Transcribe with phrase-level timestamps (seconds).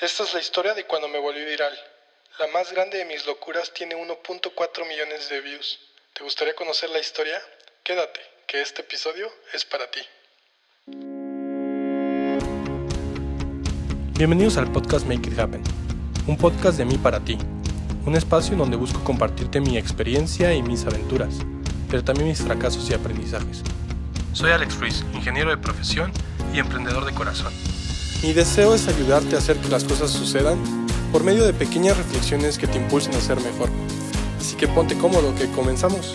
[0.00, 1.78] Esta es la historia de cuando me volví viral.
[2.38, 5.78] La más grande de mis locuras tiene 1.4 millones de views.
[6.14, 7.38] ¿Te gustaría conocer la historia?
[7.84, 10.00] Quédate, que este episodio es para ti.
[14.16, 15.62] Bienvenidos al podcast Make It Happen,
[16.26, 17.36] un podcast de mí para ti,
[18.06, 21.34] un espacio en donde busco compartirte mi experiencia y mis aventuras,
[21.90, 23.62] pero también mis fracasos y aprendizajes.
[24.32, 26.10] Soy Alex Ruiz, ingeniero de profesión
[26.54, 27.52] y emprendedor de corazón.
[28.22, 30.58] Mi deseo es ayudarte a hacer que las cosas sucedan
[31.10, 33.70] por medio de pequeñas reflexiones que te impulsen a ser mejor.
[34.38, 36.12] Así que ponte cómodo que comenzamos.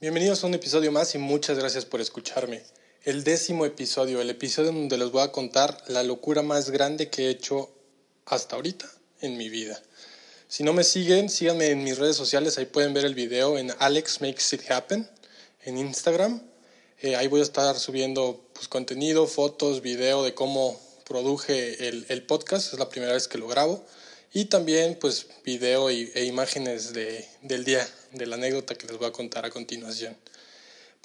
[0.00, 2.62] Bienvenidos a un episodio más y muchas gracias por escucharme
[3.06, 7.26] el décimo episodio, el episodio donde les voy a contar la locura más grande que
[7.26, 7.70] he hecho
[8.24, 9.80] hasta ahorita en mi vida.
[10.48, 13.72] Si no me siguen, síganme en mis redes sociales, ahí pueden ver el video en
[13.78, 15.08] Alex Makes It Happen
[15.62, 16.42] en Instagram.
[17.00, 22.24] Eh, ahí voy a estar subiendo pues, contenido, fotos, video de cómo produje el, el,
[22.24, 23.86] podcast, es la primera vez que lo grabo.
[24.32, 29.06] Y también pues video e imágenes de, del día, de la anécdota que les voy
[29.06, 30.16] a contar a continuación.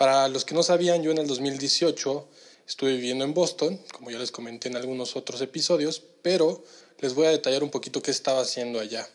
[0.01, 2.27] Para los que no sabían, yo en el 2018
[2.67, 6.63] estuve viviendo en Boston, como ya les comenté en algunos otros episodios, pero
[7.01, 9.07] les voy a detallar un poquito qué estaba haciendo allá.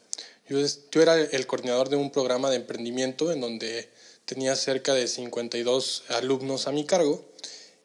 [0.48, 0.60] Yo,
[0.92, 3.88] yo era el coordinador de un programa de emprendimiento en donde
[4.26, 7.24] tenía cerca de 52 alumnos a mi cargo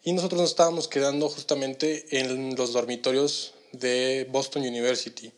[0.04, 5.32] y nosotros nos estábamos quedando justamente en los dormitorios de Boston University.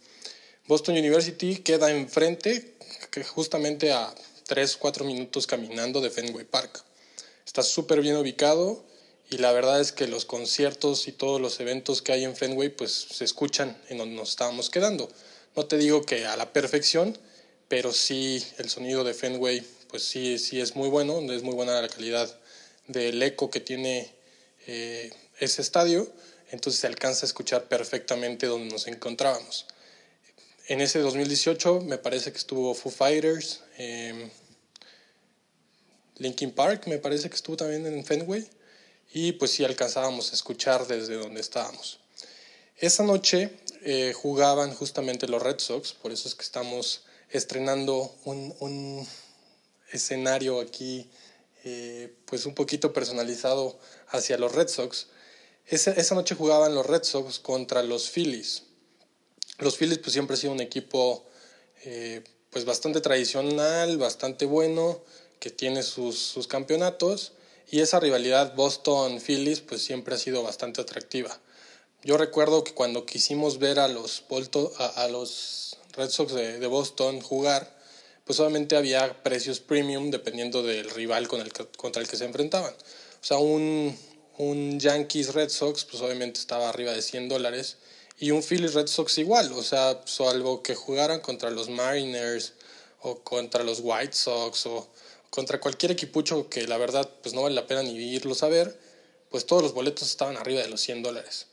[0.67, 2.73] Boston University queda enfrente,
[3.33, 4.13] justamente a
[4.49, 6.83] 3-4 minutos caminando de Fenway Park.
[7.53, 8.83] Está súper bien ubicado
[9.29, 12.69] y la verdad es que los conciertos y todos los eventos que hay en Fenway
[12.69, 15.07] pues se escuchan en donde nos estábamos quedando.
[15.55, 17.15] No te digo que a la perfección,
[17.67, 21.79] pero sí el sonido de Fenway pues sí, sí es muy bueno, es muy buena
[21.79, 22.27] la calidad
[22.87, 24.11] del eco que tiene
[24.65, 26.11] eh, ese estadio,
[26.49, 29.67] entonces se alcanza a escuchar perfectamente donde nos encontrábamos.
[30.69, 34.31] En ese 2018 me parece que estuvo Foo Fighters, eh,
[36.17, 38.47] Linkin Park me parece que estuvo también en Fenway
[39.13, 41.99] y pues sí alcanzábamos a escuchar desde donde estábamos.
[42.77, 43.51] Esa noche
[43.83, 49.07] eh, jugaban justamente los Red Sox, por eso es que estamos estrenando un, un
[49.91, 51.09] escenario aquí
[51.63, 53.79] eh, pues un poquito personalizado
[54.09, 55.07] hacia los Red Sox.
[55.65, 58.63] Esa, esa noche jugaban los Red Sox contra los Phillies.
[59.59, 61.25] Los Phillies pues siempre han sido un equipo
[61.85, 65.01] eh, pues bastante tradicional, bastante bueno,
[65.43, 67.33] que tiene sus, sus campeonatos
[67.69, 71.37] y esa rivalidad Boston-Phillies pues siempre ha sido bastante atractiva.
[72.01, 74.23] Yo recuerdo que cuando quisimos ver a los,
[74.77, 77.77] a, los Red Sox de, de, Boston jugar,
[78.23, 82.71] pues obviamente había precios premium dependiendo del rival con el contra el que se enfrentaban.
[82.71, 83.97] O sea, un,
[84.37, 87.75] un Yankees Red Sox pues obviamente estaba arriba de 100 dólares
[88.17, 92.53] y un Phillies Red Sox igual, o sea, salvo que jugaran contra los Mariners
[93.01, 94.92] o contra los White Sox o
[95.33, 98.79] contra cualquier equipucho que la verdad pues no vale la pena ni irlos a ver,
[99.31, 101.47] pues todos los boletos estaban arriba de los 100 dólares.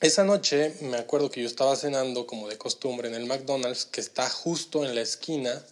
[0.00, 4.00] Esa noche me acuerdo que yo estaba cenando como de costumbre en el McDonald's que
[4.00, 5.64] está justo en la esquina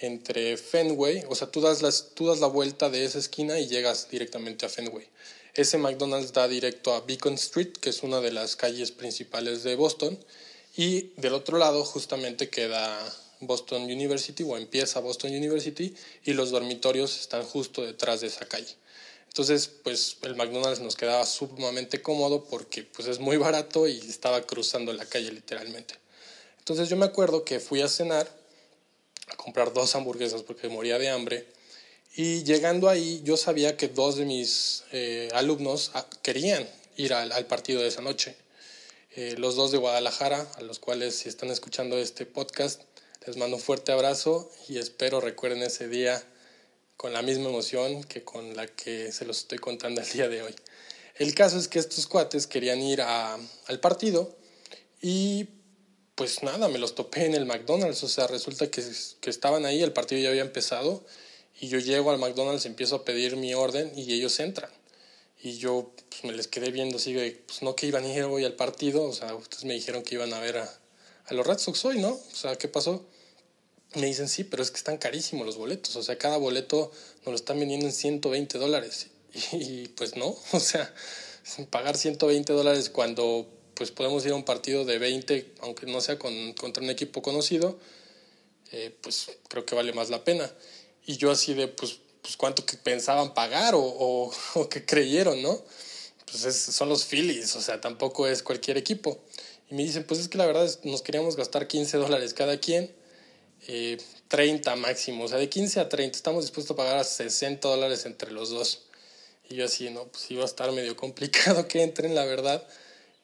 [0.00, 3.68] entre Fenway, o sea, tú das, las, tú das la vuelta de esa esquina y
[3.68, 5.06] llegas directamente a Fenway.
[5.54, 9.76] Ese McDonald's da directo a Beacon Street, que es una de las calles principales de
[9.76, 10.18] Boston,
[10.76, 12.98] y del otro lado justamente queda
[13.46, 15.94] Boston University o empieza Boston University
[16.24, 18.76] y los dormitorios están justo detrás de esa calle.
[19.26, 24.42] Entonces, pues el McDonald's nos quedaba sumamente cómodo porque pues es muy barato y estaba
[24.42, 25.94] cruzando la calle literalmente.
[26.58, 28.30] Entonces yo me acuerdo que fui a cenar,
[29.26, 31.46] a comprar dos hamburguesas porque moría de hambre
[32.16, 36.64] y llegando ahí yo sabía que dos de mis eh, alumnos ah, querían
[36.96, 38.36] ir al, partido de esa noche.
[39.16, 42.82] Eh, los dos de Guadalajara, a los cuales si están escuchando este podcast,
[43.26, 46.22] les mando un fuerte abrazo y espero recuerden ese día
[46.96, 50.42] con la misma emoción que con la que se los estoy contando el día de
[50.42, 50.54] hoy.
[51.16, 54.36] El caso es que estos cuates querían ir a, al partido
[55.00, 55.48] y
[56.14, 58.82] pues nada, me los topé en el McDonald's, o sea, resulta que,
[59.20, 61.04] que estaban ahí, el partido ya había empezado
[61.60, 64.70] y yo llego al McDonald's, empiezo a pedir mi orden y ellos entran.
[65.42, 68.22] Y yo pues, me les quedé viendo así de, pues no que iban a ir
[68.24, 70.80] hoy al partido, o sea, ustedes me dijeron que iban a ver a,
[71.26, 72.10] a los Red Sox hoy, ¿no?
[72.10, 73.06] O sea, ¿qué pasó?
[73.94, 75.94] Me dicen, sí, pero es que están carísimos los boletos.
[75.96, 79.08] O sea, cada boleto nos lo están vendiendo en 120 dólares.
[79.52, 80.92] Y, pues no, o sea,
[81.70, 86.18] pagar 120 dólares cuando pues podemos ir a un partido de 20, aunque no sea
[86.18, 87.76] con, contra un equipo conocido,
[88.70, 90.48] eh, pues creo que vale más la pena.
[91.06, 95.42] Y yo así de, pues, pues cuánto que pensaban pagar o, o, o que creyeron,
[95.42, 95.60] ¿no?
[96.30, 99.18] Pues son los Phillies, o sea, tampoco es cualquier equipo.
[99.70, 102.58] Y me dicen, pues es que la verdad es, nos queríamos gastar 15 dólares cada
[102.58, 102.94] quien,
[103.66, 107.68] eh, 30 máximo, o sea, de 15 a 30, estamos dispuestos a pagar a 60
[107.68, 108.82] dólares entre los dos.
[109.48, 112.66] Y yo así, no, pues iba a estar medio complicado que entren, la verdad.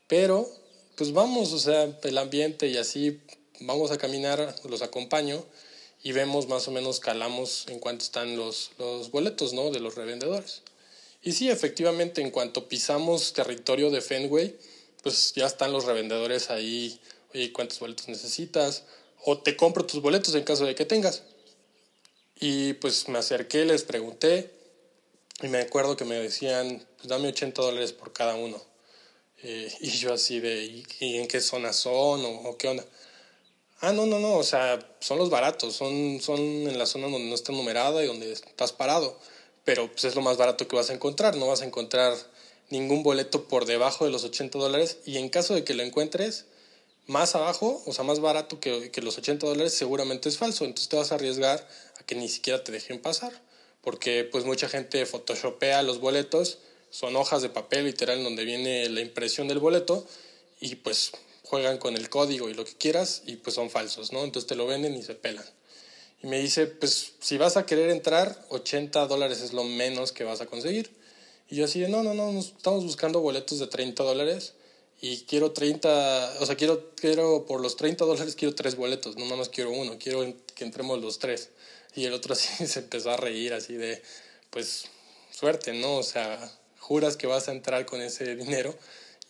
[0.07, 0.49] Pero,
[0.97, 3.21] pues vamos, o sea, el ambiente y así,
[3.61, 5.45] vamos a caminar, los acompaño
[6.03, 9.71] y vemos más o menos, calamos en cuánto están los, los boletos, ¿no?
[9.71, 10.63] De los revendedores.
[11.23, 14.57] Y sí, efectivamente, en cuanto pisamos territorio de Fenway,
[15.03, 16.99] pues ya están los revendedores ahí,
[17.35, 18.85] oye, ¿cuántos boletos necesitas?
[19.25, 21.23] O te compro tus boletos en caso de que tengas.
[22.37, 24.51] Y pues me acerqué, les pregunté,
[25.43, 28.61] y me acuerdo que me decían, pues dame 80 dólares por cada uno.
[29.43, 32.85] Eh, y yo así de, ¿y, en qué zona son o, qué onda?
[33.81, 37.29] Ah, no, no, no, o sea, son los baratos, son, son en la zona donde
[37.29, 39.19] no está numerada y donde estás parado,
[39.65, 42.15] pero pues es lo más barato que vas a encontrar, no vas a encontrar
[42.69, 46.45] ningún boleto por debajo de los 80 dólares y en caso de que lo encuentres
[47.11, 50.89] más abajo, o sea, más barato que, que los 80 dólares, seguramente es falso, entonces
[50.89, 51.69] te vas a arriesgar
[51.99, 53.33] a que ni siquiera te dejen pasar
[53.83, 56.59] porque pues mucha gente photoshopea los boletos,
[56.91, 60.07] son hojas de papel literal donde viene la impresión del boleto
[60.61, 61.13] y pues
[61.45, 64.25] juegan con el código y lo que quieras y pues son falsos, ¿no?
[64.25, 65.45] Entonces te lo venden y se pelan.
[66.23, 70.25] Y me dice, pues si vas a querer entrar, 80 dólares es lo menos que
[70.25, 70.91] vas a conseguir.
[71.49, 74.53] Y yo así no, no, no, estamos buscando boletos de 30 dólares
[75.01, 79.25] y quiero 30, o sea, quiero, quiero por los 30 dólares quiero tres boletos, no
[79.37, 81.51] más quiero uno, quiero que entremos los tres.
[81.95, 84.03] Y el otro así se empezó a reír, así de,
[84.51, 84.85] pues,
[85.31, 85.97] suerte, ¿no?
[85.97, 88.77] O sea, juras que vas a entrar con ese dinero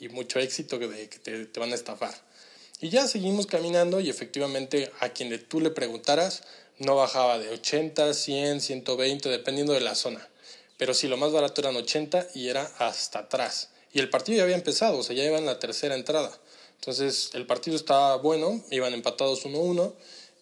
[0.00, 2.14] y mucho éxito de que te, te van a estafar.
[2.81, 6.43] Y ya seguimos caminando y efectivamente a quien tú le preguntaras
[6.78, 10.26] no bajaba de 80, 100, 120, dependiendo de la zona.
[10.78, 13.69] Pero sí, lo más barato eran 80 y era hasta atrás.
[13.92, 16.31] Y el partido ya había empezado, o sea, ya iba en la tercera entrada.
[16.76, 19.92] Entonces el partido estaba bueno, iban empatados 1-1,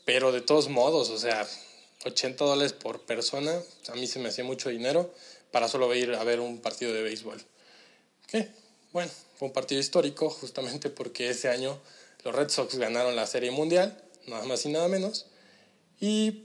[0.05, 1.49] pero de todos modos, o sea,
[2.05, 5.13] 80 dólares por persona, a mí se me hacía mucho dinero
[5.51, 7.43] para solo ir a ver un partido de béisbol.
[8.29, 8.49] ¿Qué?
[8.93, 11.79] Bueno, fue un partido histórico justamente porque ese año
[12.25, 15.27] los Red Sox ganaron la Serie Mundial, nada más y nada menos.
[16.01, 16.45] Y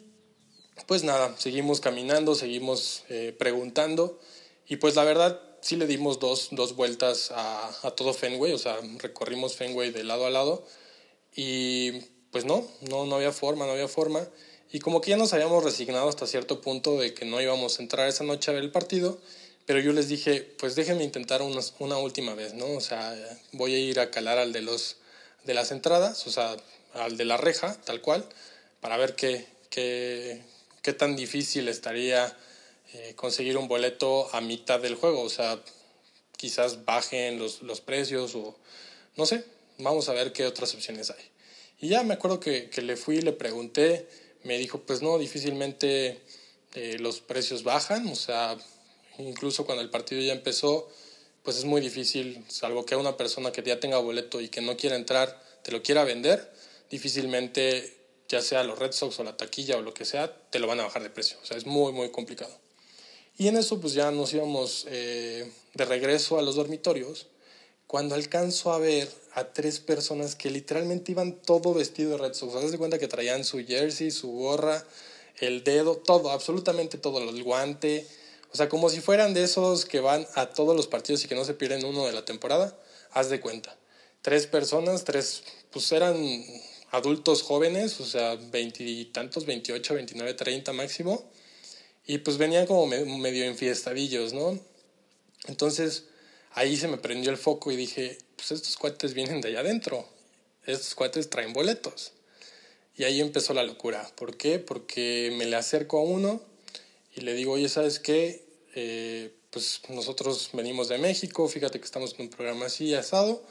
[0.87, 4.19] pues nada, seguimos caminando, seguimos eh, preguntando
[4.67, 8.57] y pues la verdad sí le dimos dos, dos vueltas a, a todo Fenway, o
[8.57, 10.65] sea, recorrimos Fenway de lado a lado
[11.35, 11.91] y
[12.31, 14.27] pues no, no, no había forma, no había forma.
[14.71, 17.83] Y como que ya nos habíamos resignado hasta cierto punto de que no íbamos a
[17.83, 19.19] entrar esa noche a ver el partido,
[19.65, 22.65] pero yo les dije, pues déjenme intentar una, una última vez, ¿no?
[22.71, 23.15] O sea,
[23.53, 24.97] voy a ir a calar al de, los,
[25.45, 26.57] de las entradas, o sea,
[26.93, 28.27] al de la reja, tal cual,
[28.81, 30.41] para ver qué, qué,
[30.81, 32.35] qué tan difícil estaría
[32.93, 35.59] eh, conseguir un boleto a mitad del juego, o sea,
[36.37, 38.55] quizás bajen los, los precios o
[39.15, 39.43] no sé,
[39.79, 41.23] vamos a ver qué otras opciones hay.
[41.79, 44.07] Y ya me acuerdo que, que le fui le pregunté,
[44.43, 46.19] me dijo, pues no, difícilmente
[46.75, 48.57] eh, los precios bajan, o sea,
[49.17, 50.89] incluso cuando el partido ya empezó,
[51.43, 54.77] pues es muy difícil, salvo que una persona que ya tenga boleto y que no
[54.77, 56.51] quiera entrar, te lo quiera vender,
[56.89, 57.95] difícilmente,
[58.27, 60.79] ya sea los Red Sox o la taquilla o lo que sea, te lo van
[60.79, 62.62] a bajar de precio, o sea, es muy, muy complicado.
[63.37, 67.27] Y en eso pues ya nos íbamos eh, de regreso a los dormitorios,
[67.87, 72.71] cuando alcanzo a ver a tres personas que literalmente iban todo vestido de Red Sox.
[72.71, 74.83] de cuenta que traían su jersey, su gorra,
[75.39, 78.07] el dedo, todo, absolutamente todo, el guante.
[78.51, 81.35] O sea, como si fueran de esos que van a todos los partidos y que
[81.35, 82.77] no se pierden uno de la temporada.
[83.11, 83.75] Haz de cuenta.
[84.21, 86.15] Tres personas, tres, pues eran
[86.91, 91.23] adultos jóvenes, o sea, veintitantos, veintiocho, veintinueve, treinta máximo.
[92.05, 94.59] Y pues venían como medio enfiestadillos, ¿no?
[95.47, 96.05] Entonces,
[96.51, 100.07] ahí se me prendió el foco y dije, pues estos cuates vienen de allá adentro,
[100.65, 102.13] estos cuates traen boletos.
[102.95, 104.09] Y ahí empezó la locura.
[104.15, 104.59] ¿Por qué?
[104.59, 106.41] Porque me le acerco a uno
[107.15, 108.45] y le digo, oye, ¿sabes qué?
[108.75, 113.45] Eh, pues nosotros venimos de México, fíjate que estamos en un programa así, asado,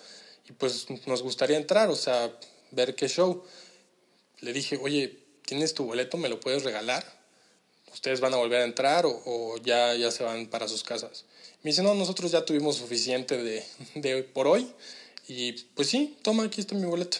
[0.48, 2.36] y pues nos gustaría entrar, o sea,
[2.72, 3.44] ver qué show.
[4.40, 6.16] Le dije, oye, ¿tienes tu boleto?
[6.16, 7.21] ¿Me lo puedes regalar?
[7.92, 11.24] ¿Ustedes van a volver a entrar o, o ya, ya se van para sus casas?
[11.62, 14.72] Me dice, no, nosotros ya tuvimos suficiente de, de por hoy.
[15.28, 17.18] Y pues sí, toma, aquí está mi boleto.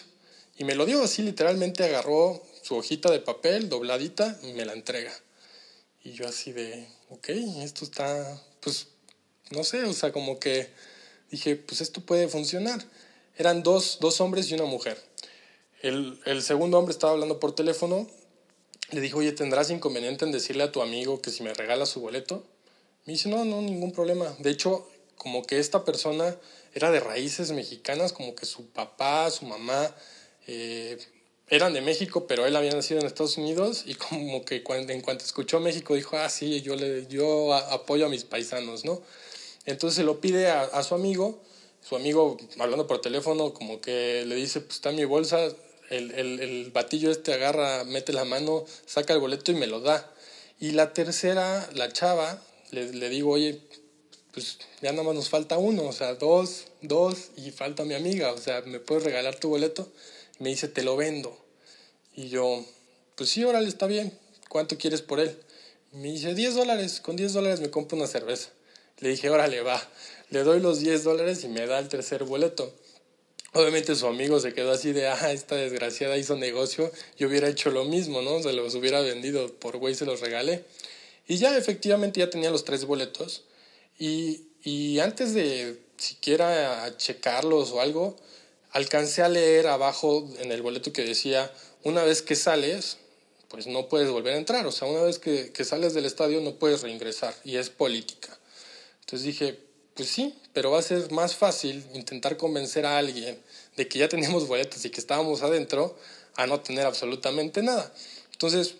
[0.57, 4.73] Y me lo dio así, literalmente agarró su hojita de papel dobladita y me la
[4.73, 5.13] entrega.
[6.03, 8.87] Y yo así de, ok, esto está, pues,
[9.51, 10.69] no sé, o sea, como que
[11.31, 12.83] dije, pues esto puede funcionar.
[13.37, 15.01] Eran dos, dos hombres y una mujer.
[15.81, 18.07] El, el segundo hombre estaba hablando por teléfono.
[18.93, 21.99] Le dijo, oye, ¿tendrás inconveniente en decirle a tu amigo que si me regala su
[21.99, 22.43] boleto?
[23.05, 24.33] Me dice, no, no, ningún problema.
[24.39, 26.37] De hecho, como que esta persona
[26.73, 29.95] era de raíces mexicanas, como que su papá, su mamá
[30.47, 30.97] eh,
[31.49, 35.01] eran de México, pero él había nacido en Estados Unidos y como que cuando, en
[35.01, 39.01] cuanto escuchó México dijo, ah, sí, yo, le, yo apoyo a mis paisanos, ¿no?
[39.65, 41.41] Entonces se lo pide a, su amigo,
[41.81, 45.49] su amigo hablando por teléfono como que le dice, pues está mi bolsa,
[45.89, 49.79] el, el, el batillo este agarra, mete la mano, saca el boleto y me lo
[49.79, 50.11] da.
[50.59, 53.59] Y la tercera, la chava, le, le digo, oye,
[54.33, 58.31] pues ya nada más nos falta uno, o sea, dos, dos y falta mi amiga,
[58.31, 59.91] o sea, ¿me puedes regalar tu boleto?
[60.39, 61.37] me dice, te lo vendo.
[62.15, 62.65] Y yo,
[63.15, 64.17] pues sí, órale, está bien,
[64.49, 65.37] ¿cuánto quieres por él?
[65.93, 68.49] me dice, 10 dólares, con 10 dólares me compro una cerveza.
[68.99, 69.81] Le dije, órale, va,
[70.31, 72.73] le doy los 10 dólares y me da el tercer boleto.
[73.53, 77.69] Obviamente su amigo se quedó así de, ah, esta desgraciada hizo negocio, yo hubiera hecho
[77.69, 78.41] lo mismo, ¿no?
[78.41, 80.65] Se los hubiera vendido, por güey se los regalé.
[81.27, 83.43] Y ya efectivamente ya tenía los tres boletos.
[83.99, 88.15] Y, y antes de siquiera checarlos o algo,
[88.71, 92.97] alcancé a leer abajo en el boleto que decía, una vez que sales,
[93.49, 94.65] pues no puedes volver a entrar.
[94.65, 97.35] O sea, una vez que, que sales del estadio no puedes reingresar.
[97.43, 98.35] Y es política.
[99.01, 99.59] Entonces dije,
[99.95, 103.37] pues sí, pero va a ser más fácil intentar convencer a alguien
[103.75, 105.97] de que ya teníamos boletos y que estábamos adentro
[106.35, 107.93] a no tener absolutamente nada.
[108.31, 108.75] Entonces,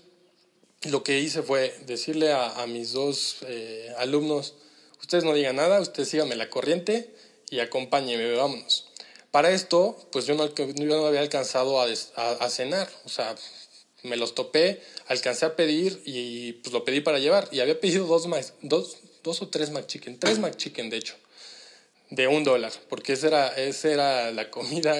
[0.83, 4.55] lo que hice fue decirle a, a mis dos eh, alumnos,
[4.99, 7.13] ustedes no digan nada, ustedes síganme la corriente
[7.49, 8.87] y acompáñenme, vámonos.
[9.31, 13.35] Para esto, pues yo no, yo no había alcanzado a, a, cenar, o sea,
[14.03, 17.47] me los topé, alcancé a pedir y pues lo pedí para llevar.
[17.51, 18.27] Y había pedido dos,
[18.61, 21.15] dos, dos o tres McChicken, tres McChicken de hecho,
[22.09, 24.95] de un dólar, porque esa era, esa era la comida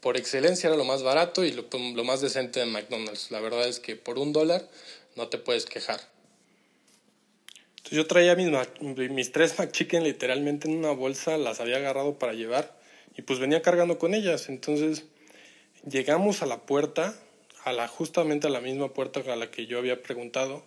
[0.00, 3.30] por excelencia, era lo más barato y lo, lo más decente de McDonald's.
[3.30, 4.68] La verdad es que por un dólar
[5.16, 6.00] no te puedes quejar.
[7.76, 8.48] Entonces yo traía mis,
[9.10, 12.76] mis tres McChicken literalmente en una bolsa, las había agarrado para llevar
[13.16, 14.48] y pues venía cargando con ellas.
[14.48, 15.04] Entonces
[15.88, 17.18] llegamos a la puerta,
[17.64, 20.64] a la, justamente a la misma puerta a la que yo había preguntado,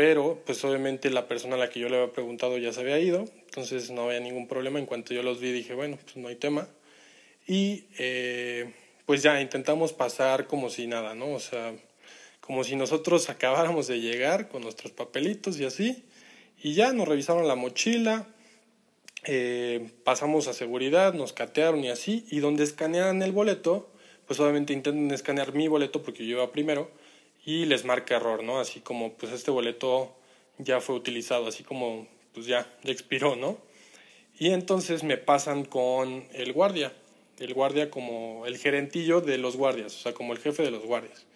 [0.00, 2.98] pero pues obviamente la persona a la que yo le había preguntado ya se había
[2.98, 4.78] ido, entonces no había ningún problema.
[4.78, 6.68] En cuanto yo los vi dije, bueno, pues no hay tema.
[7.46, 8.72] Y eh,
[9.04, 11.34] pues ya intentamos pasar como si nada, ¿no?
[11.34, 11.74] O sea,
[12.40, 16.02] como si nosotros acabáramos de llegar con nuestros papelitos y así.
[16.62, 18.26] Y ya nos revisaron la mochila,
[19.24, 23.92] eh, pasamos a seguridad, nos catearon y así, y donde escanean el boleto,
[24.26, 26.90] pues obviamente intentan escanear mi boleto porque yo iba primero
[27.50, 28.60] y les marca error, ¿no?
[28.60, 30.14] Así como pues este boleto
[30.58, 33.58] ya fue utilizado, así como pues ya, ya expiró, ¿no?
[34.38, 36.92] Y entonces me pasan con el guardia,
[37.38, 40.84] el guardia como el gerentillo de los guardias, o sea, como el jefe de los
[40.84, 41.26] guardias.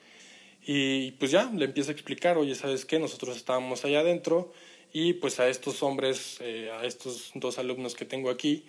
[0.64, 2.98] Y pues ya, le empiezo a explicar, oye, ¿sabes qué?
[2.98, 4.52] Nosotros estábamos allá adentro,
[4.92, 8.64] y pues a estos hombres, eh, a estos dos alumnos que tengo aquí,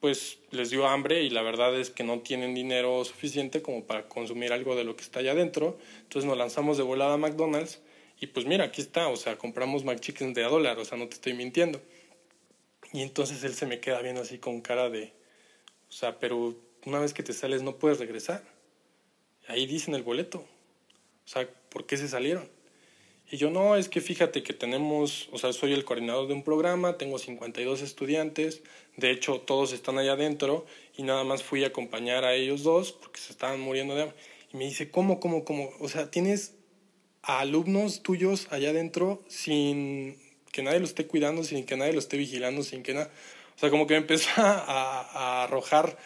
[0.00, 4.08] pues les dio hambre y la verdad es que no tienen dinero suficiente como para
[4.08, 5.78] consumir algo de lo que está allá adentro.
[6.02, 7.80] Entonces nos lanzamos de volada a McDonald's
[8.18, 11.08] y pues mira, aquí está, o sea, compramos McChicken de a dólar, o sea, no
[11.08, 11.80] te estoy mintiendo.
[12.92, 15.12] Y entonces él se me queda viendo así con cara de,
[15.88, 18.42] o sea, pero una vez que te sales no puedes regresar.
[19.48, 20.38] Ahí dicen el boleto.
[20.38, 22.48] O sea, ¿por qué se salieron?
[23.32, 26.42] Y yo no, es que fíjate que tenemos, o sea, soy el coordinador de un
[26.42, 28.62] programa, tengo 52 estudiantes,
[28.96, 32.90] de hecho todos están allá adentro y nada más fui a acompañar a ellos dos
[32.90, 34.16] porque se estaban muriendo de hambre.
[34.52, 35.70] Y me dice, ¿cómo, cómo, cómo?
[35.78, 36.56] O sea, tienes
[37.22, 40.18] a alumnos tuyos allá adentro sin
[40.50, 43.12] que nadie lo esté cuidando, sin que nadie lo esté vigilando, sin que nada.
[43.56, 45.96] O sea, como que me empezó a, a arrojar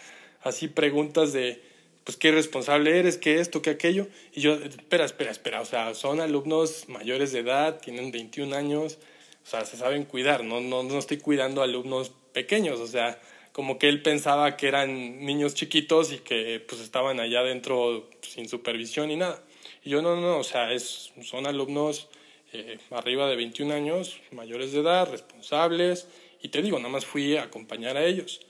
[0.43, 1.63] así preguntas de,
[2.05, 4.07] pues qué responsable eres, qué esto, qué aquello.
[4.33, 8.99] Y yo, espera, espera, espera, o sea, son alumnos mayores de edad, tienen 21 años,
[9.43, 13.21] o sea, se saben cuidar, no, no, no estoy cuidando alumnos pequeños, o sea,
[13.53, 18.49] como que él pensaba que eran niños chiquitos y que pues estaban allá adentro sin
[18.49, 19.43] supervisión ni nada.
[19.83, 22.09] Y yo no, no, o sea, es, son alumnos
[22.53, 26.09] eh, arriba de 21 años, mayores de edad, responsables,
[26.43, 28.41] y te digo, nada más fui a acompañar a ellos.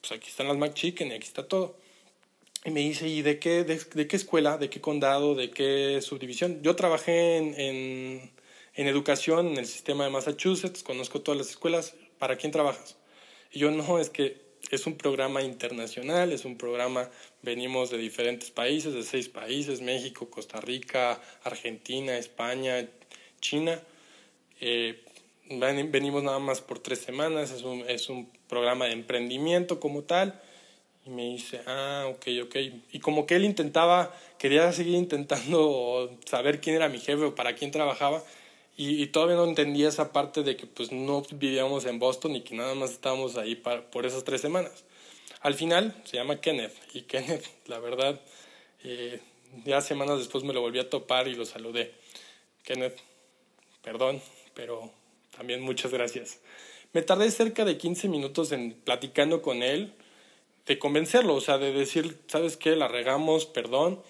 [0.00, 1.76] pues aquí están las McChicken y aquí está todo.
[2.68, 6.60] Y me dice, ¿y de qué, de, qué escuela, de qué condado, de qué subdivisión?
[6.60, 8.30] Yo trabajé en, en,
[8.74, 12.98] en, educación en el sistema de Massachusetts, conozco todas las escuelas, ¿para quién trabajas?
[13.52, 17.08] Y yo no, es que es un programa internacional, es un programa,
[17.40, 22.86] venimos de diferentes países, de seis países, México, Costa Rica, Argentina, España,
[23.40, 23.80] China.
[24.60, 25.06] Eh,
[25.48, 30.42] venimos nada más por tres semanas, es un, es un programa de emprendimiento como tal
[31.08, 32.56] Me dice, ah, ok, ok.
[32.92, 37.54] Y como que él intentaba, quería seguir intentando saber quién era mi jefe o para
[37.54, 38.22] quién trabajaba.
[38.76, 42.54] Y, todavía no entendía esa parte de que pues no vivíamos en Boston y que
[42.54, 44.84] nada más estábamos ahí por esas tres semanas.
[45.40, 46.74] Al final se llama Kenneth.
[46.94, 48.20] Y Kenneth, la verdad,
[48.84, 49.20] eh,
[49.64, 51.92] ya semanas después me lo volví a topar y lo saludé.
[52.62, 52.98] Kenneth,
[53.82, 54.20] perdón,
[54.54, 54.90] pero
[55.36, 56.40] también muchas gracias.
[56.92, 59.92] Me tardé cerca de 15 minutos en platicando con él,
[60.68, 62.76] de convencerlo, o sea, de decir, ¿sabes qué?
[62.76, 64.02] La regamos, perdón,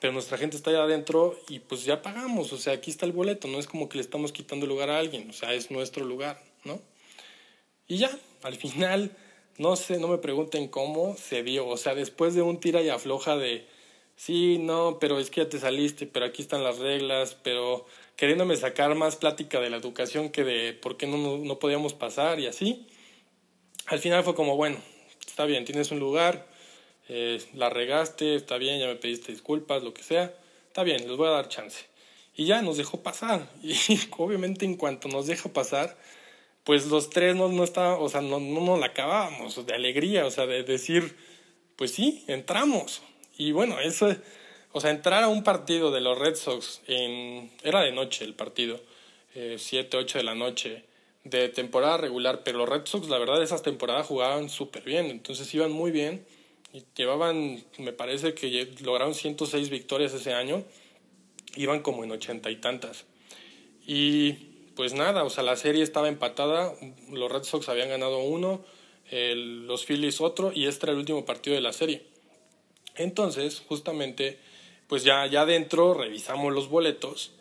[0.00, 3.12] pero nuestra gente está allá adentro y pues ya pagamos, o sea, aquí está el
[3.12, 6.04] boleto, no es como que le estamos quitando lugar a alguien, o sea, es nuestro
[6.04, 6.80] lugar, ¿no?
[7.88, 8.10] Y ya,
[8.42, 9.16] al final,
[9.58, 12.88] no sé, no me pregunten cómo se dio, o sea, después de un tira y
[12.88, 13.66] afloja de
[14.14, 17.84] sí, no, pero es que ya te saliste, pero aquí están las reglas, pero
[18.14, 22.38] queriéndome sacar más plática de la educación que de por qué no, no podíamos pasar
[22.38, 22.86] y así.
[23.86, 24.76] Al final fue como, bueno,
[25.30, 26.46] está bien, tienes un lugar,
[27.08, 30.34] eh, la regaste, está bien, ya me pediste disculpas, lo que sea,
[30.66, 31.86] está bien, les voy a dar chance.
[32.34, 33.50] Y ya nos dejó pasar.
[33.62, 33.76] Y
[34.16, 35.96] obviamente en cuanto nos deja pasar,
[36.64, 40.26] pues los tres no, no está, o sea, no, no nos la acabábamos de alegría,
[40.26, 41.16] o sea, de decir,
[41.76, 43.02] pues sí, entramos.
[43.36, 44.14] Y bueno, eso,
[44.72, 48.34] o sea, entrar a un partido de los Red Sox, en, era de noche el
[48.34, 48.80] partido,
[49.34, 50.84] eh, 7, 8 de la noche,
[51.24, 55.52] de temporada regular, pero los Red Sox, la verdad, esas temporadas jugaban súper bien, entonces
[55.54, 56.24] iban muy bien
[56.94, 60.64] llevaban, me parece que lograron 106 victorias ese año,
[61.56, 63.04] iban como en ochenta y tantas.
[63.86, 64.32] Y
[64.76, 66.74] pues nada, o sea, la serie estaba empatada,
[67.10, 68.64] los Red Sox habían ganado uno,
[69.10, 72.02] los Phillies otro, y este era el último partido de la serie.
[72.96, 74.38] Entonces, justamente,
[74.86, 77.32] pues ya, ya adentro revisamos los boletos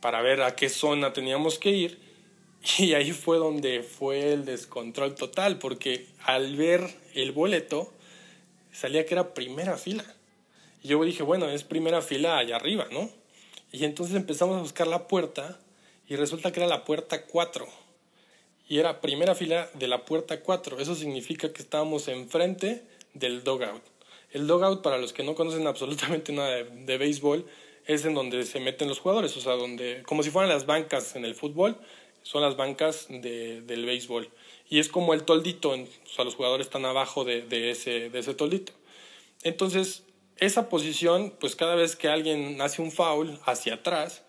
[0.00, 2.03] para ver a qué zona teníamos que ir
[2.78, 7.92] y ahí fue donde fue el descontrol total, porque al ver el boleto
[8.72, 10.04] salía que era primera fila.
[10.82, 13.10] Y yo dije, bueno, es primera fila allá arriba, ¿no?
[13.72, 15.58] Y entonces empezamos a buscar la puerta
[16.06, 17.66] y resulta que era la puerta 4.
[18.68, 20.78] Y era primera fila de la puerta 4.
[20.80, 22.82] Eso significa que estábamos enfrente
[23.14, 23.82] del dogout.
[24.32, 27.46] El dogout, para los que no conocen absolutamente nada de, béisbol,
[27.86, 31.16] es en donde se meten los jugadores, o sea, donde, como si fueran las bancas
[31.16, 31.78] en el fútbol,
[32.24, 34.28] son las bancas de, del béisbol.
[34.68, 38.18] Y es como el toldito, o sea, los jugadores están abajo de, de, ese, de
[38.18, 38.72] ese toldito.
[39.42, 40.02] Entonces,
[40.38, 44.22] esa posición, pues cada vez que alguien hace un foul hacia atrás,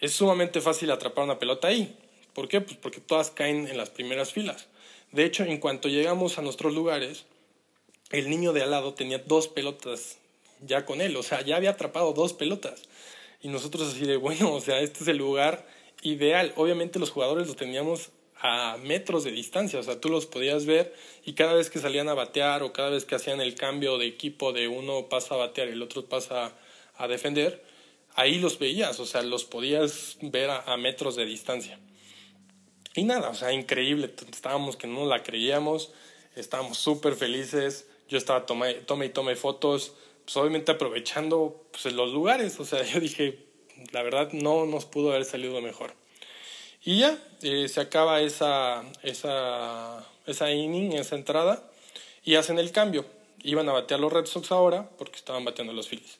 [0.00, 1.94] es sumamente fácil atrapar una pelota ahí.
[2.32, 2.62] ¿Por qué?
[2.62, 4.66] Pues porque todas caen en las primeras filas.
[5.12, 7.26] De hecho, en cuanto llegamos a nuestros lugares,
[8.10, 10.16] el niño de al lado tenía dos pelotas
[10.62, 12.82] ya con él, o sea, ya había atrapado dos pelotas.
[13.42, 15.66] Y nosotros así de, bueno, o sea, este es el lugar
[16.02, 16.52] ideal.
[16.56, 18.10] Obviamente los jugadores los teníamos
[18.42, 22.08] a metros de distancia, o sea, tú los podías ver y cada vez que salían
[22.08, 25.38] a batear o cada vez que hacían el cambio de equipo de uno pasa a
[25.38, 26.54] batear y el otro pasa
[26.96, 27.62] a defender,
[28.14, 31.78] ahí los veías, o sea, los podías ver a, metros de distancia.
[32.94, 35.92] Y nada, o sea, increíble, estábamos que no la creíamos,
[36.34, 42.58] estábamos súper felices, yo estaba tome, y tome fotos, pues obviamente aprovechando pues, los lugares,
[42.58, 43.49] o sea, yo dije,
[43.92, 45.94] la verdad no nos pudo haber salido mejor.
[46.82, 51.70] Y ya, eh, se acaba esa, esa, esa inning, esa entrada,
[52.24, 53.04] y hacen el cambio.
[53.42, 56.18] Iban a batear los Red Sox ahora, porque estaban bateando los Phillies.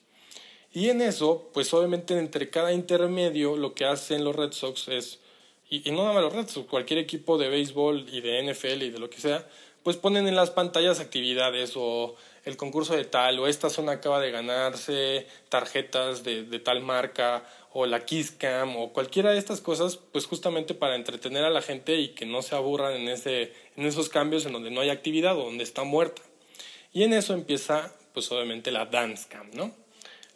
[0.73, 5.19] Y en eso, pues obviamente entre cada intermedio, lo que hacen los Red Sox es,
[5.69, 8.83] y, y no nada más los Red Sox, cualquier equipo de béisbol y de NFL
[8.83, 9.47] y de lo que sea,
[9.83, 12.15] pues ponen en las pantallas actividades o
[12.45, 17.43] el concurso de tal o esta zona acaba de ganarse tarjetas de, de tal marca
[17.73, 21.61] o la Kiss Cam o cualquiera de estas cosas, pues justamente para entretener a la
[21.61, 24.89] gente y que no se aburran en, ese, en esos cambios en donde no hay
[24.89, 26.21] actividad o donde está muerta.
[26.91, 29.73] Y en eso empieza, pues obviamente la Dance Cam, ¿no?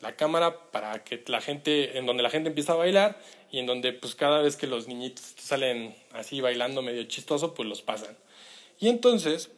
[0.02, 3.20] La cámara para que la gente, en donde la gente empieza a bailar
[3.52, 7.68] y en donde pues cada vez que los niñitos salen así bailando medio chistoso, pues
[7.68, 8.18] los pasan.
[8.80, 9.52] Y entonces,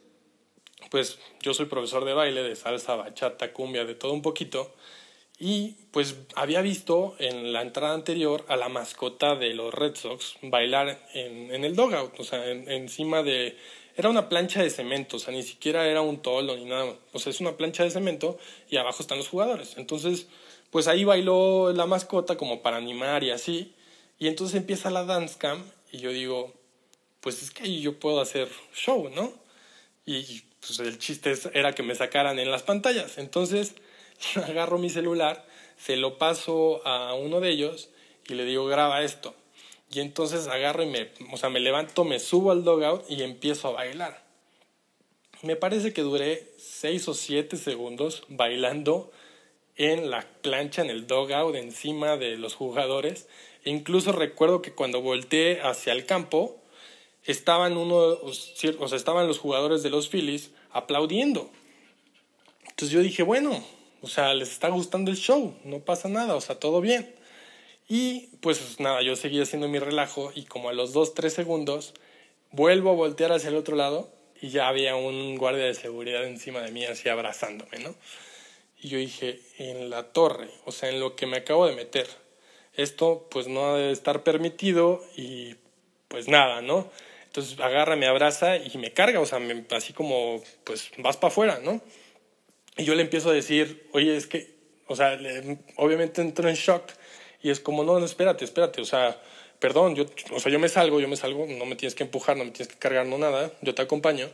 [0.90, 4.74] pues yo soy profesor de baile, de salsa, bachata, cumbia, de todo un poquito.
[5.38, 10.34] Y pues había visto en la entrada anterior a la mascota de los Red Sox
[10.42, 13.56] bailar en, en el dogout, o sea, encima de...
[13.96, 16.94] Era una plancha de cemento, o sea, ni siquiera era un tolo ni nada.
[17.12, 18.38] O sea, es una plancha de cemento
[18.70, 19.76] y abajo están los jugadores.
[19.76, 20.28] Entonces,
[20.70, 23.74] pues ahí bailó la mascota como para animar y así.
[24.18, 26.52] Y entonces empieza la dance cam y yo digo,
[27.20, 29.32] pues es que yo puedo hacer show, ¿no?
[30.06, 33.18] Y pues el chiste era que me sacaran en las pantallas.
[33.18, 33.74] Entonces
[34.36, 37.90] agarro mi celular, se lo paso a uno de ellos
[38.26, 39.34] y le digo, graba esto.
[39.90, 43.68] Y entonces agarro y me, o sea, me levanto, me subo al dogout y empiezo
[43.68, 44.22] a bailar.
[45.42, 49.12] Me parece que duré 6 o 7 segundos bailando
[49.76, 53.28] en la plancha, en el dogout, encima de los jugadores.
[53.64, 56.60] E incluso recuerdo que cuando volteé hacia el campo,
[57.28, 61.50] estaban, uno, o sea, estaban los jugadores de los Phillies aplaudiendo.
[62.62, 63.62] Entonces yo dije, bueno,
[64.02, 67.14] o sea, les está gustando el show, no pasa nada, o sea, todo bien.
[67.88, 71.94] Y pues nada, yo seguí haciendo mi relajo y como a los 2, 3 segundos
[72.50, 74.10] vuelvo a voltear hacia el otro lado
[74.40, 77.94] y ya había un guardia de seguridad encima de mí así abrazándome, ¿no?
[78.80, 82.08] Y yo dije, en la torre, o sea, en lo que me acabo de meter.
[82.74, 85.56] Esto pues no debe estar permitido y
[86.06, 86.88] pues nada, ¿no?
[87.28, 89.38] Entonces agarra, me abraza y me carga, o sea,
[89.72, 91.80] así como, pues vas para afuera, ¿no?
[92.76, 94.54] Y yo le empiezo a decir, oye, es que,
[94.86, 95.18] o sea,
[95.76, 96.84] obviamente entro en shock
[97.42, 99.20] y es como, no, no, espérate, espérate, o sea,
[99.58, 102.36] perdón, yo, o sea, yo me salgo, yo me salgo, no me tienes que empujar,
[102.36, 104.28] no me tienes que cargar, no nada, yo te acompaño.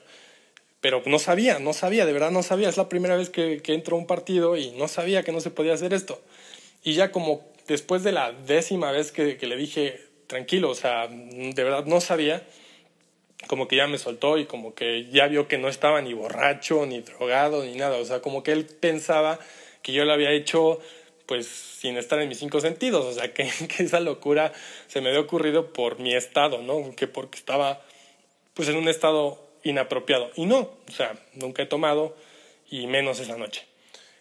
[0.80, 2.68] Pero no sabía, no sabía, de verdad no sabía.
[2.68, 5.40] Es la primera vez que, que entro a un partido y no sabía que no
[5.40, 6.20] se podía hacer esto.
[6.82, 11.08] Y ya como después de la décima vez que, que le dije, tranquilo, o sea,
[11.08, 12.46] de verdad no sabía,
[13.46, 16.86] como que ya me soltó y como que ya vio que no estaba ni borracho,
[16.86, 17.98] ni drogado, ni nada.
[17.98, 19.38] O sea, como que él pensaba
[19.82, 20.80] que yo lo había hecho
[21.26, 23.04] pues sin estar en mis cinco sentidos.
[23.04, 24.52] O sea, que, que esa locura
[24.86, 26.94] se me había ocurrido por mi estado, ¿no?
[26.96, 27.82] Que porque estaba
[28.54, 30.30] pues en un estado inapropiado.
[30.36, 32.16] Y no, o sea, nunca he tomado
[32.70, 33.66] y menos esa noche.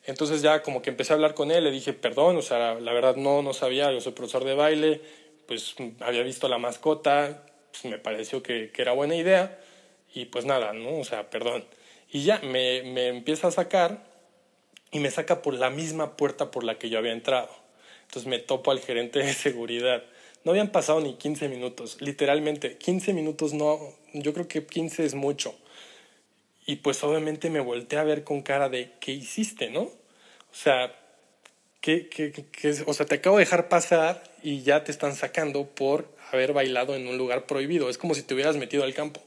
[0.06, 2.94] Entonces ya como que empecé a hablar con él, le dije, perdón, o sea, la
[2.94, 5.02] verdad no, no sabía, yo soy profesor de baile,
[5.48, 9.60] pues había visto la mascota, pues me pareció que, que, era buena idea
[10.14, 11.00] y pues nada, ¿no?
[11.00, 11.66] O sea, perdón.
[12.12, 14.06] Y ya me, me empieza a sacar
[14.92, 17.50] y me saca por la misma puerta por la que yo había entrado.
[18.04, 20.04] Entonces me topo al gerente de seguridad.
[20.44, 23.80] No habían pasado ni 15 minutos, literalmente, 15 minutos no,
[24.14, 25.56] yo creo que 15 es mucho.
[26.66, 29.82] Y pues obviamente me volteé a ver con cara de, ¿qué hiciste, no?
[29.82, 30.96] O sea,
[31.82, 35.66] ¿qué, qué, qué, o sea, te acabo de dejar pasar y ya te están sacando
[35.66, 37.90] por haber bailado en un lugar prohibido.
[37.90, 39.22] Es como si te hubieras metido al campo.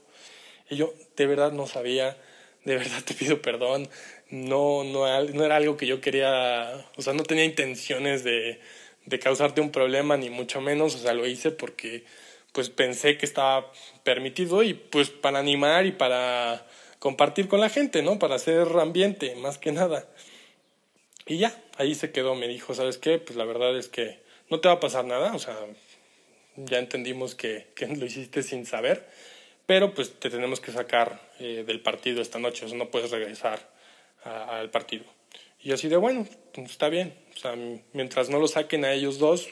[0.68, 2.16] Y yo de verdad no sabía,
[2.64, 3.88] de verdad te pido perdón,
[4.30, 8.60] no, no, no era algo que yo quería, o sea, no tenía intenciones de,
[9.04, 12.04] de causarte un problema, ni mucho menos, o sea, lo hice porque
[12.52, 13.70] pues pensé que estaba
[14.02, 16.66] permitido y pues para animar y para
[16.98, 18.18] compartir con la gente, ¿no?
[18.18, 20.08] Para hacer ambiente, más que nada.
[21.26, 23.18] Y ya, ahí se quedó, me dijo, ¿sabes qué?
[23.18, 25.56] Pues la verdad es que no te va a pasar nada, o sea,
[26.56, 29.06] ya entendimos que, que lo hiciste sin saber,
[29.66, 33.10] pero pues te tenemos que sacar eh, del partido esta noche, o sea, no puedes
[33.10, 33.74] regresar
[34.24, 35.04] al partido.
[35.62, 37.54] Y así de, bueno, está bien, o sea,
[37.92, 39.48] mientras no lo saquen a ellos dos,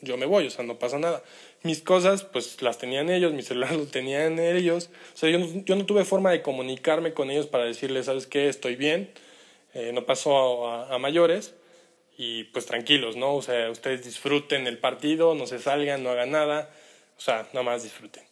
[0.00, 1.22] yo me voy, o sea, no pasa nada.
[1.62, 4.90] Mis cosas, pues las tenían ellos, mi celular lo tenían ellos.
[5.14, 8.26] O sea, yo no, yo no tuve forma de comunicarme con ellos para decirles, ¿sabes
[8.26, 8.48] qué?
[8.48, 9.10] Estoy bien,
[9.74, 11.54] eh, no pasó a, a, mayores
[12.16, 13.34] y pues tranquilos, ¿no?
[13.34, 16.70] O sea, ustedes disfruten el partido, no se salgan, no hagan nada,
[17.16, 18.22] o sea, nada más disfruten.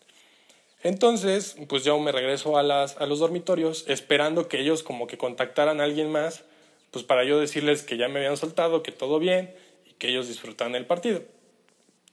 [0.83, 5.19] Entonces, pues yo me regreso a, las, a los dormitorios esperando que ellos como que
[5.19, 6.45] contactaran a alguien más,
[6.91, 9.55] pues para yo decirles que ya me habían soltado, que todo bien
[9.87, 11.23] y que ellos disfrutan el partido.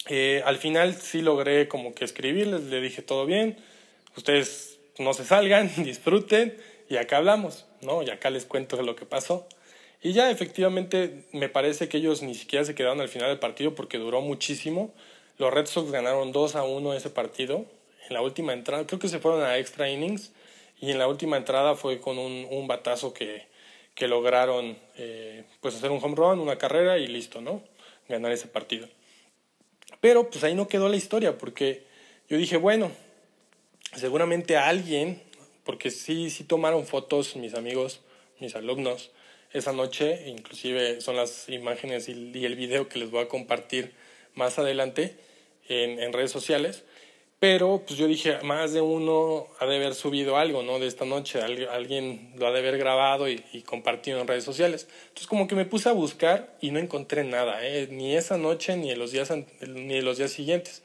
[0.07, 3.57] Eh, al final sí logré como que escribirles, le dije todo bien,
[4.15, 6.57] ustedes no se salgan, disfruten
[6.89, 8.03] y acá hablamos, ¿no?
[8.03, 9.47] Y acá les cuento lo que pasó.
[10.01, 13.75] Y ya efectivamente me parece que ellos ni siquiera se quedaron al final del partido
[13.75, 14.93] porque duró muchísimo.
[15.37, 17.65] Los Red Sox ganaron 2 a 1 ese partido.
[18.07, 20.31] En la última entrada, creo que se fueron a extra innings
[20.79, 23.47] y en la última entrada fue con un, un batazo que,
[23.95, 27.63] que lograron eh, pues hacer un home run, una carrera y listo, ¿no?
[28.07, 28.87] Ganar ese partido.
[29.99, 31.83] Pero pues ahí no quedó la historia, porque
[32.29, 32.91] yo dije, bueno,
[33.95, 35.23] seguramente alguien,
[35.63, 38.01] porque sí, sí tomaron fotos mis amigos,
[38.39, 39.09] mis alumnos,
[39.53, 43.93] esa noche, inclusive son las imágenes y, y el video que les voy a compartir
[44.35, 45.15] más adelante
[45.67, 46.83] en, en redes sociales,
[47.39, 50.79] pero pues yo dije, más de uno ha de haber subido algo, ¿no?
[50.79, 54.87] De esta noche, alguien lo ha de haber grabado y, y, compartido en redes sociales.
[55.09, 57.87] Entonces como que me puse a buscar y no encontré nada, ¿eh?
[57.91, 59.31] ni esa noche ni en los días,
[59.67, 60.81] ni en los días siguientes.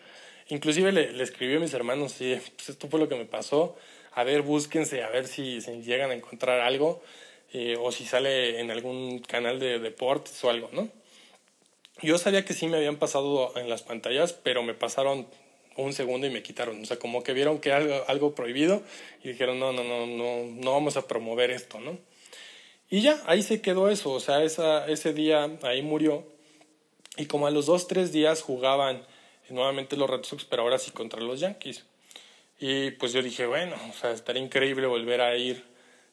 [0.48, 3.75] Inclusive le, le escribí a mis hermanos, sí, pues esto fue lo que me pasó,
[4.12, 7.03] a ver, búsquense, a ver si, si llegan a encontrar algo
[7.52, 10.88] eh, o si sale en algún canal de deportes o algo, ¿no?
[12.00, 15.26] Yo sabía que sí me habían pasado en las pantallas, pero me pasaron
[15.76, 16.82] un segundo y me quitaron.
[16.82, 18.82] O sea, como que vieron que algo, algo prohibido
[19.22, 21.98] y dijeron, no, no, no, no, no vamos a promover esto, ¿no?
[22.90, 24.12] Y ya, ahí se quedó eso.
[24.12, 26.26] O sea, ese día ahí murió.
[27.16, 29.06] Y como a los dos, tres días jugaban
[29.48, 31.84] nuevamente los Red Sox, pero ahora sí contra los Yankees.
[32.58, 35.64] Y pues yo dije, bueno, o sea, estaría increíble volver a ir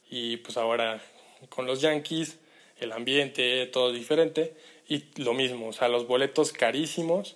[0.09, 1.01] y pues ahora
[1.47, 2.37] con los Yankees
[2.79, 4.53] el ambiente, todo diferente
[4.87, 7.35] y lo mismo, o sea, los boletos carísimos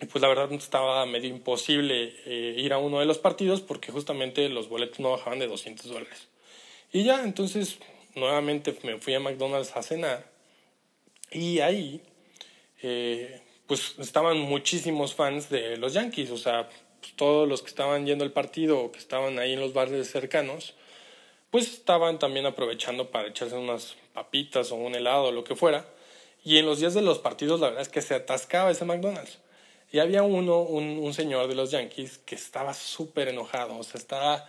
[0.00, 3.92] y pues la verdad estaba medio imposible eh, ir a uno de los partidos porque
[3.92, 6.28] justamente los boletos no bajaban de 200 dólares.
[6.92, 7.78] Y ya, entonces
[8.14, 10.30] nuevamente me fui a McDonald's a cenar
[11.30, 12.02] y ahí
[12.82, 18.06] eh, pues estaban muchísimos fans de los Yankees, o sea, pues, todos los que estaban
[18.06, 20.74] yendo al partido o que estaban ahí en los bares cercanos,
[21.54, 25.86] pues estaban también aprovechando para echarse unas papitas o un helado o lo que fuera.
[26.42, 29.38] Y en los días de los partidos la verdad es que se atascaba ese McDonald's.
[29.92, 34.48] Y había uno, un, señor de los Yankees, que estaba súper enojado, o sea, estaba,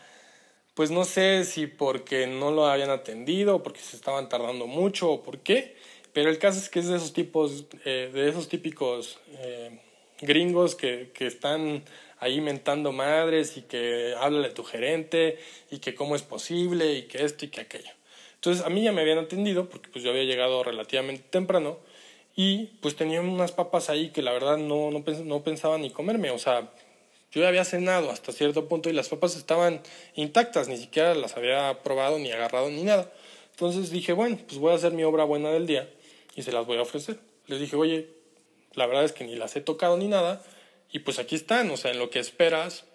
[0.74, 5.22] pues no sé si porque no lo habían atendido, porque se estaban tardando mucho, o
[5.22, 5.76] por qué,
[6.12, 9.80] pero el caso es que es de esos tipos, eh, de esos típicos eh,
[10.22, 11.84] gringos que, que están
[12.20, 15.38] ahí mentando madres y que háblale a tu gerente
[15.72, 17.92] y que cómo es posible y que esto y que aquello.
[18.36, 21.80] Entonces a mí ya me habían atendido porque pues yo había llegado relativamente temprano
[22.36, 26.32] y pues tenía unas papas ahí que la verdad no, no, no pensaba ni comerme,
[26.32, 26.70] o sea,
[27.32, 29.82] yo ya había cenado hasta cierto punto y las papas estaban
[30.16, 33.12] intactas, ni siquiera las había probado ni agarrado ni nada.
[33.52, 35.90] Entonces dije, bueno, pues voy a hacer mi obra buena del día
[36.36, 37.20] y se las voy a ofrecer.
[37.48, 38.08] Les dije, oye,
[38.74, 40.42] la verdad es que ni las he tocado ni nada
[40.92, 42.86] y pues aquí están, o sea, en lo que esperas,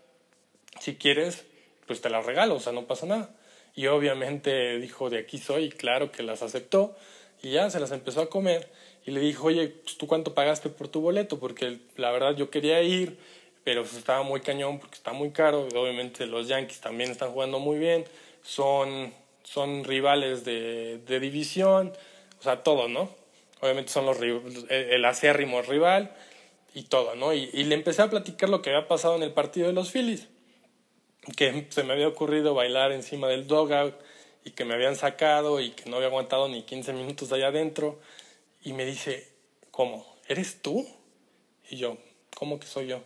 [0.80, 1.44] si quieres,
[1.86, 3.30] pues te las regalo, o sea, no pasa nada.
[3.74, 6.96] Y obviamente dijo, de aquí soy, claro que las aceptó
[7.42, 8.70] y ya se las empezó a comer
[9.06, 11.38] y le dijo, oye, pues, ¿tú cuánto pagaste por tu boleto?
[11.38, 13.18] Porque la verdad yo quería ir,
[13.64, 15.68] pero pues, estaba muy cañón porque está muy caro.
[15.74, 18.04] Obviamente los Yankees también están jugando muy bien,
[18.42, 21.92] son, son rivales de, de división,
[22.38, 23.10] o sea, todo, ¿no?
[23.60, 24.18] Obviamente son los
[24.70, 26.14] el acérrimo rival
[26.74, 27.34] y todo, ¿no?
[27.34, 29.90] Y, y le empecé a platicar lo que había pasado en el partido de los
[29.90, 30.28] Phillies,
[31.36, 33.94] que se me había ocurrido bailar encima del dugout
[34.44, 38.00] y que me habían sacado y que no había aguantado ni 15 minutos allá adentro
[38.62, 39.28] y me dice,
[39.70, 40.06] ¿cómo?
[40.28, 40.86] ¿Eres tú?
[41.68, 41.98] Y yo,
[42.36, 43.02] ¿cómo que soy yo?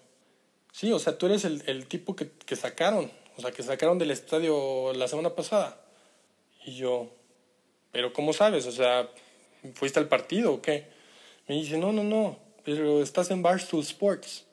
[0.73, 3.99] Sí, o sea, tú eres el, el tipo que, que sacaron, o sea, que sacaron
[3.99, 5.81] del estadio la semana pasada.
[6.65, 7.09] Y yo,
[7.93, 8.67] ¿pero cómo sabes?
[8.67, 9.09] O sea,
[9.75, 10.87] ¿fuiste al partido o qué?
[11.47, 14.45] Me dice, no, no, no, pero estás en Barstool Sports.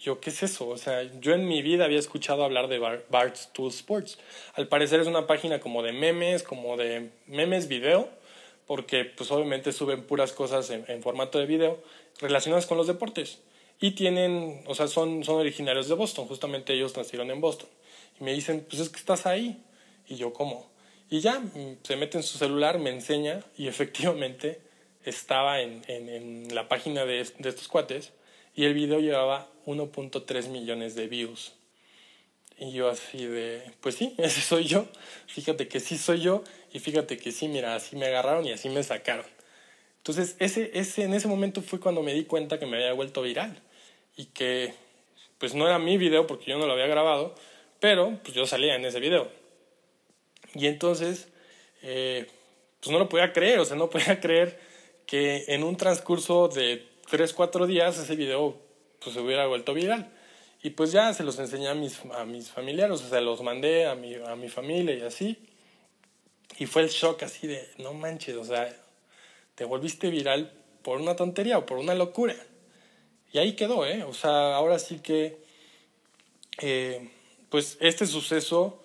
[0.00, 0.68] Yo, ¿qué es eso?
[0.68, 4.18] O sea, yo en mi vida había escuchado hablar de Bar Barstool Sports.
[4.54, 8.08] Al parecer es una página como de memes, como de memes video,
[8.66, 11.82] porque pues obviamente suben puras cosas en, formato de video
[12.20, 13.40] relacionadas con los deportes.
[13.80, 17.68] Y tienen, o sea, son, son originarios de Boston, justamente ellos nacieron en Boston.
[18.20, 19.62] Y me dicen, pues es que estás ahí.
[20.06, 20.70] Y yo, ¿cómo?
[21.10, 24.65] Y ya, mm, se mete en su celular, me enseña y efectivamente
[25.06, 28.12] estaba en, en, en la página de, de estos cuates
[28.54, 31.54] y el video llevaba 1.3 millones de views.
[32.58, 34.86] Y yo así de, pues sí, ese soy yo.
[35.26, 36.42] Fíjate que sí soy yo
[36.72, 39.26] y fíjate que sí, mira, así me agarraron y así me sacaron.
[39.98, 43.22] Entonces, ese, ese, en ese momento fue cuando me di cuenta que me había vuelto
[43.22, 43.60] viral
[44.16, 44.72] y que,
[45.38, 47.34] pues no era mi video porque yo no lo había grabado,
[47.80, 49.28] pero pues yo salía en ese video.
[50.54, 51.28] Y entonces,
[51.82, 52.26] eh,
[52.80, 54.58] pues no lo podía creer, o sea, no podía creer
[55.06, 58.56] que en un transcurso de 3, 4 días ese video
[59.00, 60.12] pues se hubiera vuelto viral.
[60.62, 63.86] Y pues ya se los enseñé a mis, a mis familiares, o sea, los mandé
[63.86, 65.38] a mi, a mi familia y así.
[66.58, 68.74] Y fue el shock así de, no manches, o sea,
[69.54, 72.34] te volviste viral por una tontería o por una locura.
[73.32, 74.02] Y ahí quedó, ¿eh?
[74.04, 75.38] O sea, ahora sí que,
[76.60, 77.10] eh,
[77.50, 78.82] pues este suceso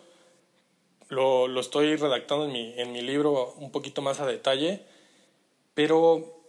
[1.10, 4.86] lo, lo estoy redactando en mi, en mi libro un poquito más a detalle,
[5.74, 6.42] pero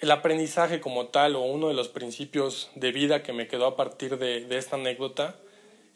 [0.00, 3.76] el aprendizaje como tal o uno de los principios de vida que me quedó a
[3.76, 5.36] partir de, de esta anécdota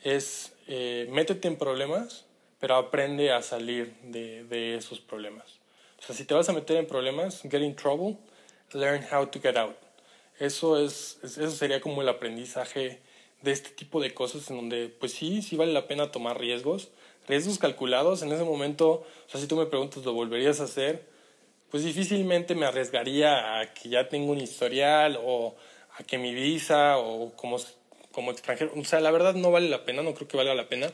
[0.03, 2.25] es eh, métete en problemas,
[2.59, 5.61] pero aprende a salir de, de, esos problemas.
[5.99, 8.19] O sea, si te vas a meter en problemas, get in trouble,
[8.73, 9.77] learn how to get out.
[10.39, 13.01] Eso, es, eso sería como el aprendizaje
[13.43, 16.91] de este tipo de cosas en donde, pues sí, sí vale la pena tomar riesgos,
[17.29, 18.23] riesgos calculados.
[18.23, 21.12] En ese momento, o sea, si tú me preguntas, ¿lo volverías a hacer?
[21.73, 25.57] Pues difícilmente me arriesgaría a que ya tengo un historial o
[25.97, 27.57] a que mi visa o como,
[28.13, 30.69] como extranjero, o sea, la verdad no vale la pena, no creo que valga la
[30.69, 30.93] pena.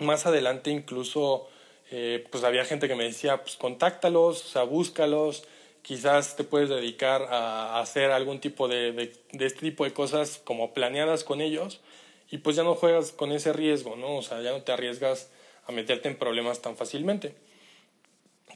[0.00, 1.46] Más adelante incluso,
[1.90, 5.44] eh, pues había gente que me decía, pues contáctalos, o sea, búscalos,
[5.82, 10.40] quizás te puedes dedicar a, hacer algún tipo de, de, de, este tipo de cosas
[10.42, 11.82] como planeadas con ellos
[12.30, 14.16] y pues ya no juegas con ese riesgo, ¿no?
[14.16, 15.28] O sea, ya no te arriesgas
[15.66, 17.34] a meterte en problemas tan fácilmente.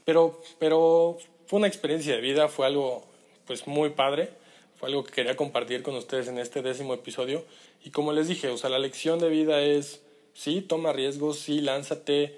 [0.05, 3.05] Pero, pero fue una experiencia de vida, fue algo
[3.45, 4.29] pues muy padre,
[4.79, 7.43] fue algo que quería compartir con ustedes en este décimo episodio.
[7.83, 10.01] Y como les dije, o sea, la lección de vida es,
[10.33, 12.35] sí, toma riesgos, sí, lánzate,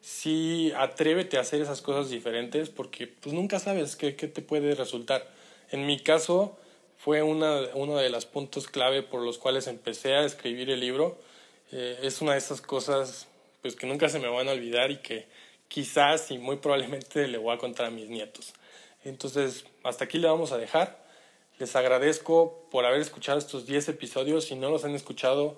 [0.00, 4.74] sí atrévete a hacer esas cosas diferentes porque pues nunca sabes qué, qué te puede
[4.74, 5.26] resultar.
[5.70, 6.58] En mi caso
[6.98, 11.18] fue una, uno de los puntos clave por los cuales empecé a escribir el libro.
[11.72, 13.28] Eh, es una de esas cosas
[13.62, 15.26] pues que nunca se me van a olvidar y que
[15.74, 18.54] quizás y muy probablemente le voy a contar a mis nietos.
[19.02, 21.04] Entonces, hasta aquí le vamos a dejar.
[21.58, 24.44] Les agradezco por haber escuchado estos 10 episodios.
[24.44, 25.56] Si no los han escuchado,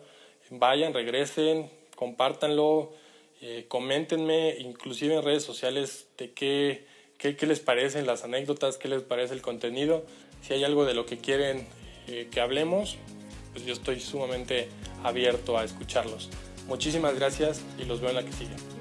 [0.49, 2.95] vayan, regresen, compártanlo,
[3.43, 6.87] eh, coméntenme, inclusive en redes sociales, de qué,
[7.19, 10.07] qué, les parecen las anécdotas, qué les parece el contenido.
[10.41, 11.67] Si hay algo de lo que quieren
[12.09, 12.97] eh, que hablemos,
[13.53, 14.71] pues yo estoy sumamente
[15.05, 16.31] abierto a escucharlos.
[16.69, 18.76] Muchísimas gracias y los veo en la que sigue.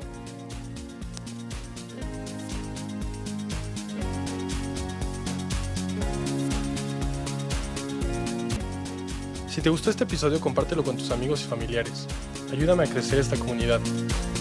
[9.56, 12.08] Si te gustó este episodio, compártelo con tus amigos y familiares.
[12.52, 13.80] Ayúdame a crecer esta comunidad.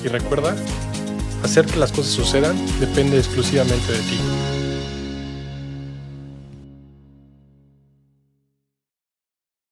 [0.02, 0.56] Y recuerda,
[1.44, 4.53] hacer que las cosas sucedan depende exclusivamente de ti.